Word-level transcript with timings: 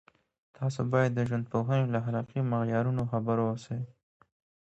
تاسو 0.57 0.81
باید 0.93 1.11
د 1.13 1.19
ژوندپوهنې 1.29 1.85
له 1.93 1.97
اخلاقي 2.01 2.41
معیارونو 2.51 3.03
خبر 3.11 3.37
اوسئ. 3.47 3.79